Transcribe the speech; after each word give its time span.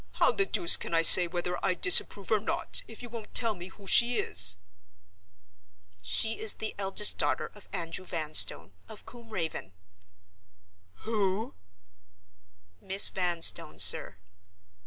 How 0.13 0.31
the 0.31 0.47
deuce 0.47 0.77
can 0.77 0.95
I 0.95 1.03
say 1.03 1.27
whether 1.27 1.63
I 1.63 1.75
disapprove 1.75 2.31
or 2.31 2.39
not, 2.39 2.81
if 2.87 3.03
you 3.03 3.09
won't 3.09 3.35
tell 3.35 3.53
me 3.53 3.67
who 3.67 3.85
she 3.85 4.17
is?" 4.17 4.57
"She 6.01 6.39
is 6.39 6.55
the 6.55 6.73
eldest 6.79 7.19
daughter 7.19 7.51
of 7.53 7.67
Andrew 7.71 8.03
Vanstone, 8.03 8.73
of 8.89 9.05
Combe 9.05 9.29
Raven." 9.29 9.73
"Who!!!" 11.03 11.53
"Miss 12.81 13.09
Vanstone, 13.09 13.77
sir." 13.77 14.17